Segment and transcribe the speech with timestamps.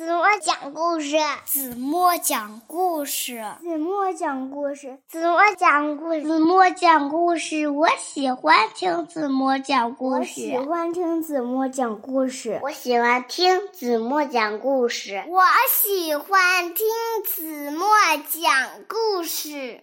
[0.00, 7.68] 子墨讲故事，子墨讲故事，子墨讲故事，子墨讲故事，子墨讲故事。
[7.68, 16.86] 我喜欢听子墨讲故事，我喜欢听子墨讲故事，我喜欢听子墨讲故事，我喜欢听
[17.22, 17.86] 子墨
[18.26, 18.50] 讲
[18.88, 19.82] 故事。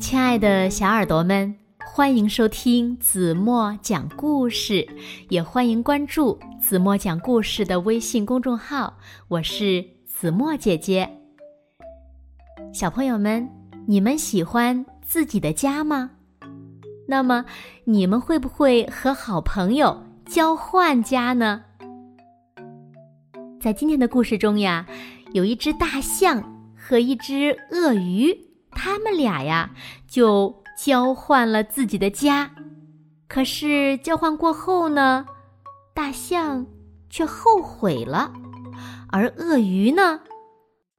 [0.00, 1.65] 亲爱的小耳朵们。
[1.96, 4.86] 欢迎收听子墨讲故事，
[5.30, 8.98] 也欢迎关注子墨讲故事的微信公众号。
[9.28, 11.08] 我是子墨姐姐。
[12.70, 13.48] 小朋友们，
[13.86, 16.10] 你们喜欢自己的家吗？
[17.08, 17.46] 那么
[17.84, 21.62] 你们会不会和好朋友交换家呢？
[23.58, 24.86] 在今天的故事中呀，
[25.32, 28.38] 有一只大象和一只鳄鱼，
[28.72, 29.70] 他们俩呀
[30.06, 30.62] 就。
[30.76, 32.50] 交换了自己的家，
[33.26, 35.24] 可是交换过后呢，
[35.94, 36.66] 大象
[37.08, 38.32] 却后悔了，
[39.08, 40.20] 而鳄鱼呢，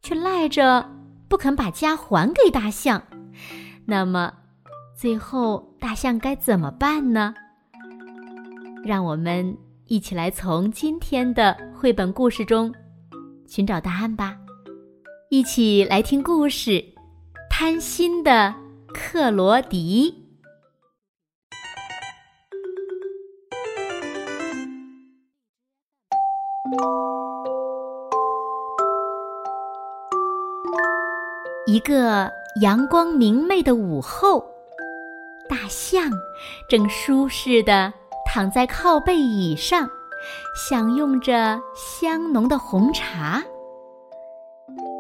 [0.02, 0.90] 却赖着
[1.30, 3.02] 不肯把家还给大象。
[3.86, 4.34] 那么，
[4.96, 7.34] 最后大象该怎么办呢？
[8.84, 12.74] 让我们一起来从今天的绘本故事中
[13.48, 14.36] 寻找答案吧！
[15.30, 16.72] 一起来听故事
[17.50, 18.32] 《贪心的》。
[19.00, 20.26] 克罗迪，
[31.68, 32.32] 一个
[32.62, 34.44] 阳光明媚的午后，
[35.48, 36.12] 大象
[36.68, 37.94] 正舒适的
[38.26, 39.88] 躺在靠背椅上，
[40.56, 43.44] 享用着香浓的红茶。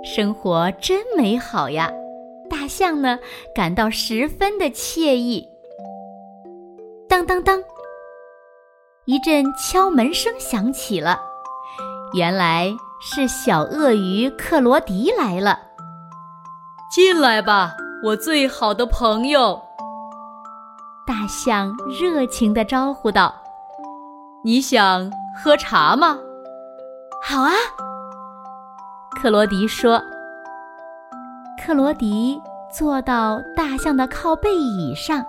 [0.03, 1.91] 生活真美好呀！
[2.67, 3.17] 大象呢，
[3.55, 5.47] 感到十分的惬意。
[7.07, 7.63] 当当当，
[9.05, 11.17] 一阵敲门声响起了，
[12.13, 15.57] 原来是小鳄鱼克罗迪来了。
[16.93, 19.61] 进来吧，我最好的朋友。
[21.07, 23.33] 大象热情的招呼道
[24.43, 25.09] ：“你想
[25.41, 26.19] 喝茶吗
[27.23, 27.53] ？”“好啊。”
[29.15, 30.03] 克罗迪说。
[31.65, 32.39] 克罗迪
[32.71, 35.25] 坐到大象的靠背椅上，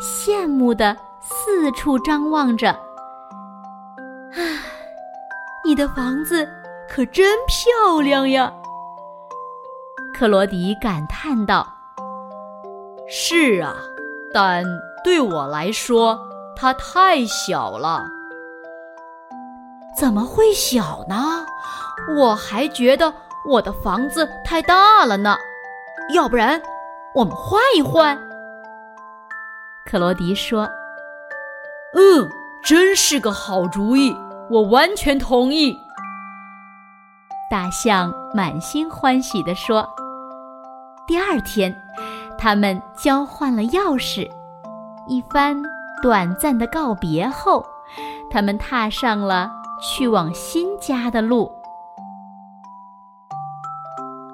[0.00, 2.70] 羡慕的四处张望着。
[2.70, 4.40] 啊，
[5.64, 6.48] 你的房子
[6.88, 8.52] 可真漂亮呀！
[10.14, 11.66] 克罗迪感叹道
[13.08, 13.74] ：“是啊，
[14.32, 14.64] 但
[15.04, 16.18] 对我来说，
[16.54, 18.06] 它太小了。
[19.98, 21.44] 怎么会小呢？
[22.16, 23.12] 我还觉得
[23.46, 25.36] 我的房子太大了呢。”
[26.14, 26.62] 要不然，
[27.16, 28.14] 我们换一换。
[29.86, 30.68] 克罗迪说
[31.96, 32.28] ：“嗯，
[32.62, 34.14] 真是个好主意，
[34.50, 35.74] 我完全同意。”
[37.50, 39.88] 大象满心欢喜地说
[41.08, 41.74] ：“第二天，
[42.36, 44.30] 他们交换了钥匙。
[45.08, 45.56] 一番
[46.02, 47.64] 短暂的告别后，
[48.30, 49.50] 他们踏上了
[49.80, 51.50] 去往新家的路。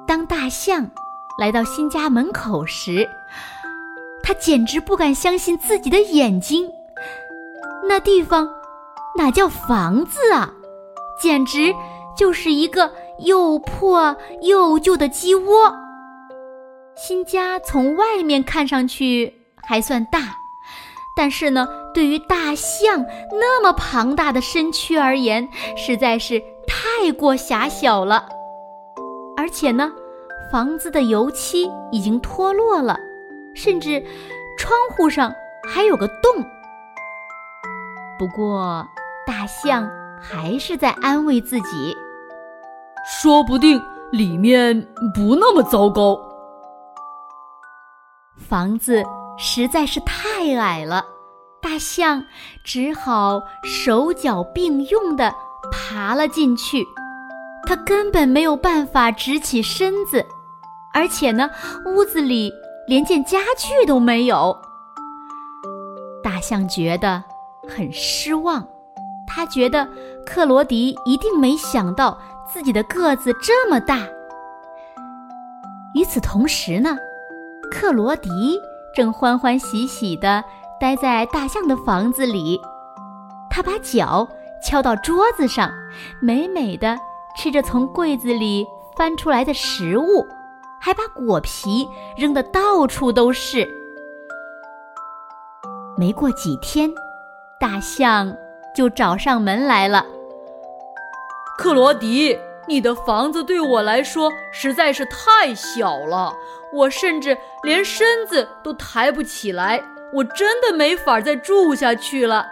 [0.05, 0.91] 当大象。
[1.39, 3.09] 来到新家门口时，
[4.23, 6.71] 他简直不敢相信自己的眼睛。
[7.89, 8.49] 那地方
[9.17, 10.53] 哪叫房子啊，
[11.21, 11.75] 简直
[12.17, 15.75] 就是一个又破又旧的鸡窝。
[16.95, 19.33] 新家从外面看上去
[19.63, 20.21] 还算大，
[21.17, 28.29] 但是呢，对于大象那么庞大的身躯而言，实在是太过狭小了。
[29.37, 29.91] 而且呢。
[30.53, 33.01] 房子的油漆已经脱落了，
[33.55, 34.05] 甚至
[34.59, 35.35] 窗户上
[35.67, 36.31] 还有个洞。
[38.19, 38.87] 不过，
[39.27, 41.97] 大象还是在安慰自己：
[43.23, 44.79] 说不定里面
[45.15, 46.21] 不那么糟糕。
[48.37, 49.03] 房子
[49.39, 51.03] 实在是太矮了，
[51.63, 52.23] 大象
[52.63, 55.35] 只好手脚并用地
[55.73, 56.85] 爬了进去。
[57.67, 60.23] 它根本没有办法直起身子。
[60.95, 61.51] 而且呢，
[61.87, 62.53] 屋子里
[62.87, 64.57] 连件家具都没有。
[66.23, 67.23] 大象觉得
[67.69, 68.67] 很失望，
[69.27, 69.89] 他觉得
[70.27, 73.99] 克罗迪一定没想到自己的个子这么大。
[75.95, 76.97] 与此同时呢，
[77.71, 78.61] 克罗迪
[78.95, 80.45] 正欢欢喜喜地
[80.79, 82.61] 待在大象的房子里，
[83.51, 84.29] 他把脚
[84.63, 85.71] 敲到桌子上，
[86.21, 86.99] 美美的
[87.37, 88.67] 吃着从柜子里
[88.97, 90.27] 翻出来的食物。
[90.85, 93.69] 还把果皮扔得到处都是。
[95.97, 96.93] 没过几天，
[97.61, 98.35] 大象
[98.75, 100.05] 就找上门来了。
[101.57, 102.37] 克罗迪，
[102.67, 106.35] 你的房子对我来说实在是太小了，
[106.73, 109.81] 我甚至连身子都抬不起来，
[110.13, 112.47] 我真的没法再住下去了。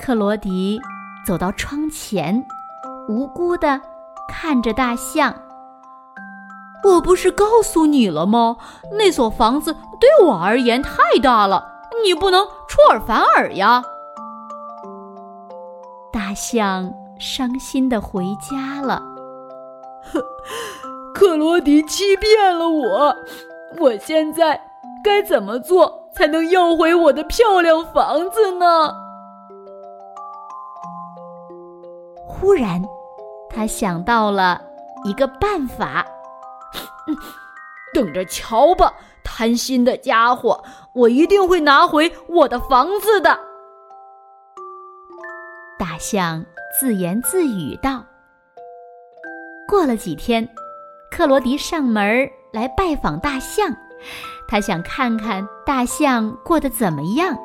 [0.00, 0.80] 克罗迪
[1.24, 2.44] 走到窗前，
[3.08, 3.80] 无辜地
[4.28, 5.32] 看着大象。
[6.84, 8.56] 我不是告诉你了吗？
[8.92, 11.64] 那所房子对我而言太大了，
[12.04, 13.82] 你不能出尔反尔呀。
[16.12, 19.02] 大象伤心的回家了。
[20.12, 20.20] 呵，
[21.14, 23.16] 克罗迪欺骗了我，
[23.78, 24.60] 我现在
[25.04, 28.92] 该怎么做才能要回我的漂亮房子呢？
[32.26, 32.82] 忽然，
[33.48, 34.60] 他想到了
[35.04, 36.04] 一个办法。
[37.94, 40.62] 等着瞧吧，贪心的家伙！
[40.94, 43.38] 我一定会拿回我的房子的。
[45.78, 46.44] 大象
[46.78, 48.04] 自言自语道。
[49.68, 50.48] 过了几天，
[51.10, 53.74] 克罗迪上门来拜访大象，
[54.46, 57.36] 他想看看大象过得怎么样。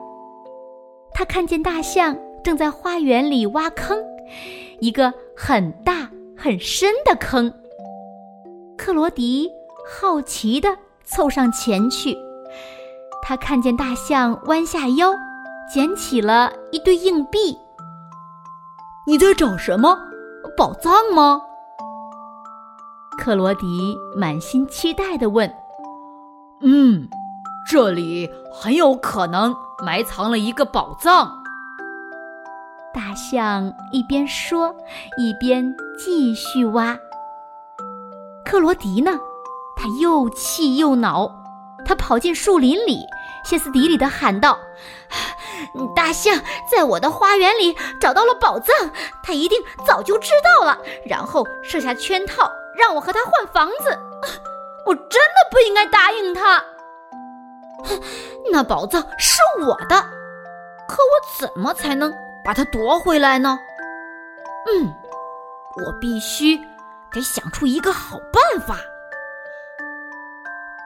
[1.14, 3.98] 他看见大象正在花园里挖坑，
[4.80, 7.52] 一个很大很深的坑。
[8.88, 9.52] 克罗迪
[9.86, 10.70] 好奇地
[11.04, 12.18] 凑上前去，
[13.22, 15.12] 他看见大象弯下腰，
[15.70, 17.58] 捡起了一堆硬币。
[19.06, 20.00] 你在找什么？
[20.56, 21.42] 宝藏吗？
[23.18, 25.54] 克罗迪满心期待地问。
[26.64, 27.10] “嗯，
[27.70, 31.30] 这里很有可能埋藏了一个宝藏。”
[32.96, 34.74] 大象一边说，
[35.18, 36.98] 一边继续挖。
[38.48, 39.20] 克罗迪呢？
[39.76, 41.30] 他又气又恼，
[41.86, 43.06] 他跑进树林里，
[43.44, 44.58] 歇斯底里地喊道
[45.94, 46.40] ：“大象
[46.72, 48.74] 在我的花园里找到了宝藏，
[49.22, 54.00] 他一定早就知道了，然后设下圈套，让我和他换房子。
[54.88, 56.64] 我真的不应该答应他。
[58.50, 60.02] 那宝藏是我的，
[60.88, 62.14] 可我怎么才能
[62.46, 63.60] 把它夺回来呢？
[64.72, 64.96] 嗯，
[65.86, 66.58] 我必须。”
[67.12, 68.76] 得想出一个好办法。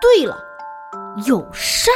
[0.02, 0.38] 对了，
[1.28, 1.94] 友善，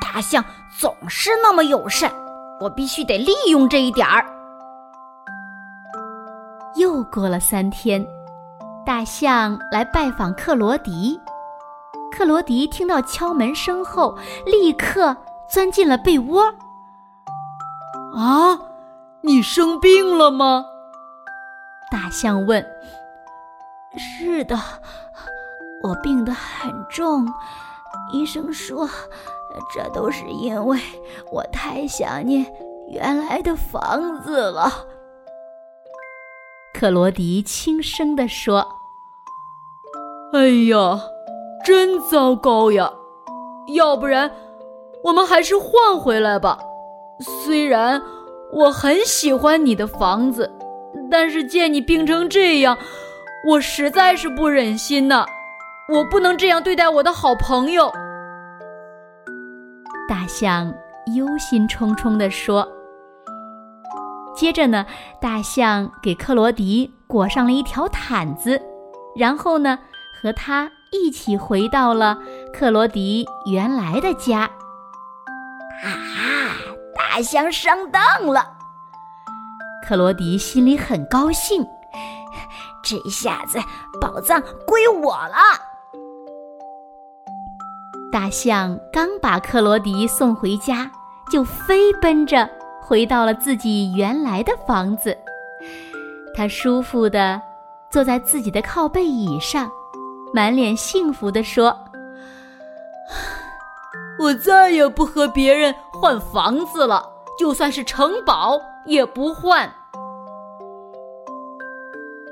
[0.00, 0.44] 大象
[0.78, 2.12] 总是那么友善，
[2.60, 4.24] 我必须得利用这一点儿。
[6.76, 8.04] 又过了三天，
[8.86, 11.20] 大象来拜访克罗迪。
[12.10, 14.16] 克罗迪听到敲门声后，
[14.46, 15.16] 立刻
[15.50, 16.44] 钻进了被窝。
[18.14, 18.58] 啊，
[19.22, 20.64] 你生病了吗？
[21.90, 22.64] 大象问。
[23.98, 24.56] 是的，
[25.82, 27.26] 我病得很重。
[28.12, 28.88] 医生说，
[29.74, 30.78] 这都是因为
[31.30, 32.46] 我太想念
[32.88, 34.70] 原来的房子了。
[36.72, 38.66] 克罗迪轻声地说
[40.32, 41.00] ：“哎呀，
[41.64, 42.90] 真糟糕呀！
[43.74, 44.32] 要不然，
[45.04, 46.58] 我们还是换回来吧。
[47.44, 48.02] 虽然
[48.52, 50.50] 我很喜欢你的房子，
[51.10, 52.78] 但是见你病成这样……”
[53.44, 55.26] 我实在是不忍心呐，
[55.88, 57.92] 我不能这样对待我的好朋友。
[60.08, 60.72] 大象
[61.16, 62.66] 忧心忡忡地说。
[64.34, 64.86] 接着呢，
[65.20, 68.60] 大象给克罗迪裹上了一条毯子，
[69.16, 69.78] 然后呢，
[70.22, 72.18] 和他一起回到了
[72.52, 74.42] 克罗迪原来的家。
[75.82, 75.90] 啊，
[76.96, 78.56] 大象上当了！
[79.86, 81.66] 克罗迪心里很高兴。
[82.82, 83.58] 这下子
[84.00, 85.36] 宝藏归我了。
[88.12, 90.90] 大象刚把克罗迪送回家，
[91.30, 92.48] 就飞奔着
[92.82, 95.16] 回到了自己原来的房子。
[96.34, 97.40] 他舒服的
[97.90, 99.70] 坐在自己的靠背椅上，
[100.34, 101.76] 满脸幸福的说
[104.20, 109.72] ：“我再也不和别人换房子了，就算是城堡也不换。”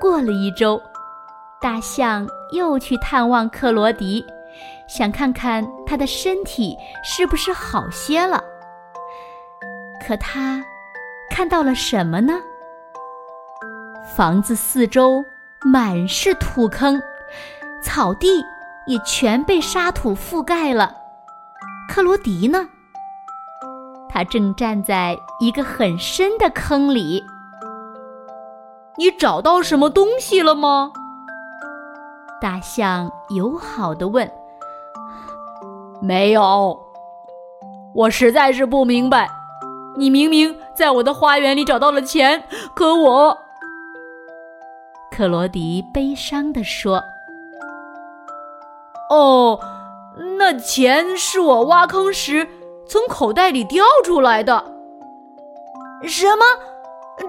[0.00, 0.80] 过了一周，
[1.60, 4.24] 大象又去探望克罗迪，
[4.88, 8.42] 想看看他的身体是不是好些了。
[10.02, 10.64] 可他
[11.30, 12.32] 看到了什么呢？
[14.16, 15.22] 房子四周
[15.62, 16.98] 满是土坑，
[17.82, 18.42] 草地
[18.86, 20.96] 也全被沙土覆盖了。
[21.90, 22.66] 克罗迪呢？
[24.08, 27.22] 他正站在一个很深的坑里。
[29.00, 30.92] 你找到什么东西了吗？
[32.38, 34.30] 大象友好的问。
[36.02, 36.78] 没有，
[37.94, 39.30] 我实在是不明白，
[39.96, 42.44] 你明明在我的花园里找到了钱，
[42.76, 43.38] 可我……
[45.10, 47.02] 克罗迪悲伤地说
[49.08, 49.58] ：“哦，
[50.36, 52.46] 那钱是我挖坑时
[52.86, 54.62] 从口袋里掉出来的。”
[56.04, 56.44] 什么？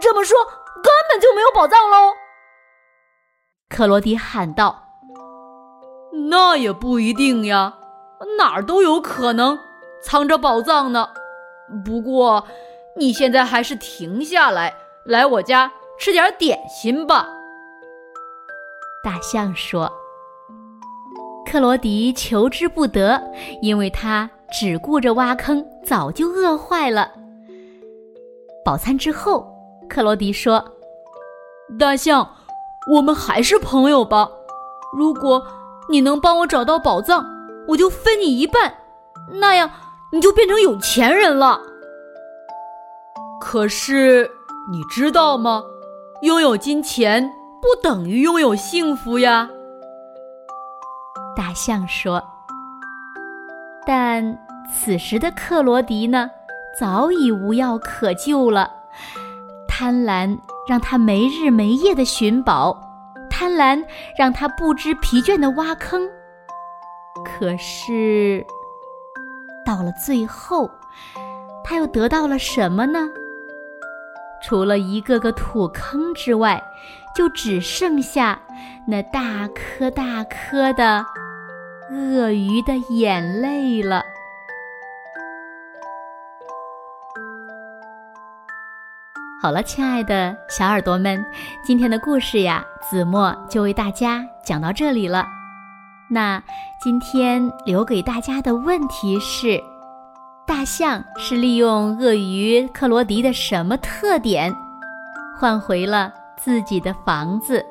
[0.02, 0.61] 这么说根
[1.12, 2.14] 本就没有宝藏喽？
[3.70, 4.84] 克罗迪喊道
[6.30, 7.74] ：“那也不一定呀，
[8.38, 9.60] 哪儿都有可能
[10.02, 11.10] 藏着宝藏呢。
[11.84, 12.48] 不过，
[12.98, 14.74] 你现在还是停下来，
[15.06, 17.28] 来我家吃点点心吧。”
[19.04, 19.92] 大象说。
[21.46, 23.22] 克罗迪求之不得，
[23.62, 27.12] 因为他只顾着挖坑，早就饿坏了。
[28.64, 29.52] 饱餐之后，
[29.90, 30.64] 克罗迪说
[31.78, 32.30] ：“大象，
[32.92, 34.30] 我们还是朋友吧。
[34.94, 35.46] 如果
[35.90, 37.26] 你能帮我找到宝藏，
[37.68, 38.74] 我就分你一半，
[39.40, 39.70] 那样
[40.12, 41.60] 你就变成有钱人了。
[43.40, 44.30] 可是
[44.72, 45.64] 你知道吗？
[46.22, 49.50] 拥有金钱不等于拥有幸福呀。”
[51.36, 52.22] 大象说。
[53.88, 54.38] 但
[54.72, 56.30] 此时的克罗迪呢？
[56.80, 58.72] 早已无药可救了，
[59.82, 62.80] 贪婪让他没日没夜的寻宝，
[63.32, 63.84] 贪婪
[64.16, 66.08] 让他不知疲倦的挖坑。
[67.26, 68.46] 可是，
[69.66, 70.70] 到了最后，
[71.64, 73.10] 他又得到了什么呢？
[74.44, 76.64] 除了一个个土坑之外，
[77.16, 78.40] 就只剩下
[78.86, 81.04] 那大颗大颗的
[81.90, 84.04] 鳄鱼的眼泪了。
[89.42, 91.26] 好了，亲爱的小耳朵们，
[91.64, 95.26] 今天的故事呀，子墨就为大家讲到这里了。
[96.08, 96.40] 那
[96.80, 99.60] 今天留给大家的问题是：
[100.46, 104.54] 大象是利用鳄鱼克罗迪的什么特点，
[105.40, 107.66] 换回了自己的房子？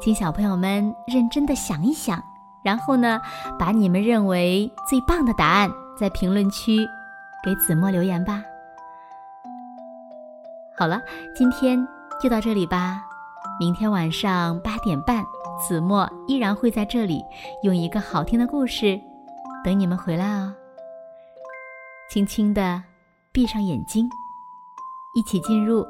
[0.00, 2.20] 请小朋友们认真的想一想，
[2.64, 3.20] 然后呢，
[3.56, 6.76] 把你们认为最棒的答案在评论区
[7.44, 8.42] 给子墨留言吧。
[10.80, 10.98] 好了，
[11.34, 11.86] 今天
[12.18, 13.02] 就到这里吧。
[13.60, 15.22] 明天晚上八点半，
[15.58, 17.22] 子墨依然会在这里
[17.62, 18.98] 用一个好听的故事
[19.62, 20.54] 等你们回来哦。
[22.08, 22.82] 轻轻的
[23.30, 24.08] 闭上眼睛，
[25.14, 25.86] 一起进入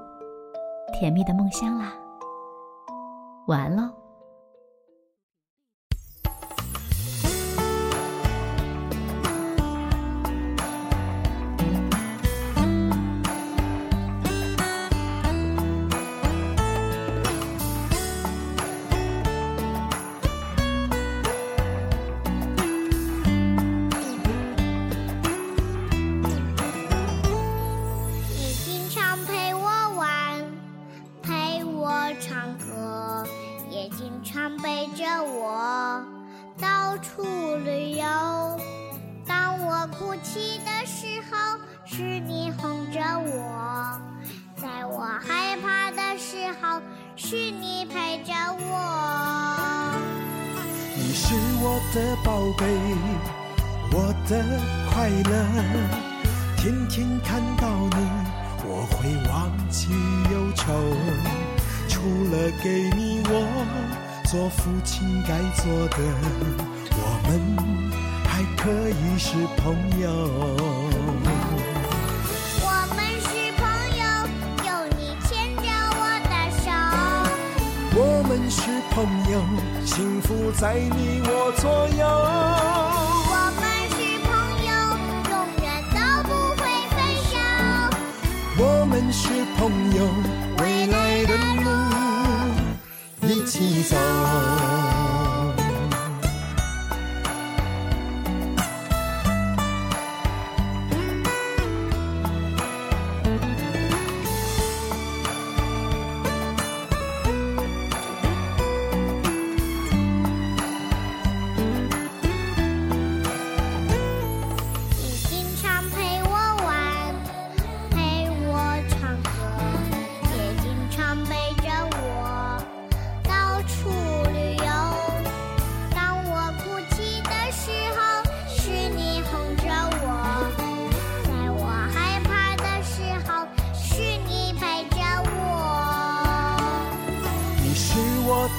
[0.98, 1.92] 甜蜜的梦乡啦。
[3.46, 3.99] 晚安喽。
[51.30, 52.66] 是我的宝贝，
[53.92, 54.42] 我的
[54.90, 55.30] 快乐。
[56.56, 57.98] 天天看到你，
[58.64, 59.92] 我会忘记
[60.32, 60.72] 忧愁。
[61.88, 62.00] 除
[62.32, 63.32] 了给你我
[64.24, 65.98] 做父亲该做的，
[66.98, 67.30] 我们
[68.24, 69.62] 还可以是朋
[70.00, 70.10] 友。
[77.92, 78.58] 我们是
[79.00, 79.40] 朋友，
[79.86, 82.04] 幸福在你我左右。
[83.30, 83.64] 我们
[83.96, 83.96] 是
[84.28, 84.28] 朋
[84.66, 84.70] 友，
[85.30, 85.96] 永远都
[86.28, 86.30] 不
[86.60, 87.32] 会分手。
[88.58, 89.22] 我们是
[89.56, 89.58] 朋
[89.96, 89.98] 友，
[90.58, 91.66] 未来的路
[93.26, 93.96] 一起走。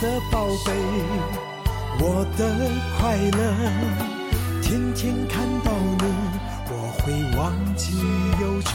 [0.02, 0.74] 的宝贝，
[2.00, 2.42] 我的
[2.98, 3.40] 快乐，
[4.64, 6.04] 天天看到你，
[6.70, 6.74] 我。
[7.02, 7.98] 会忘记
[8.40, 8.72] 忧愁。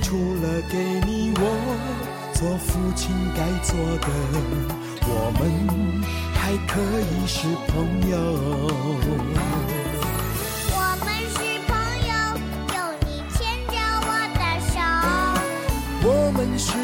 [0.00, 1.42] 除了给你我
[2.32, 4.08] 做父亲该做的，
[5.06, 5.42] 我们
[6.34, 7.74] 还可以是朋
[8.08, 8.16] 友。
[10.72, 11.36] 我们是
[11.68, 11.70] 朋
[12.08, 12.12] 友，
[12.74, 14.08] 有你牵着我
[14.38, 14.42] 的
[14.72, 14.74] 手，
[16.08, 16.83] 我们是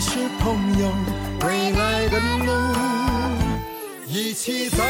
[0.00, 0.92] 是朋友，
[1.46, 2.52] 未来的路
[4.06, 4.82] 一起走。